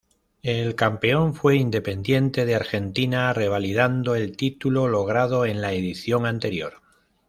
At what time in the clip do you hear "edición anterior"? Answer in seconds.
5.73-6.81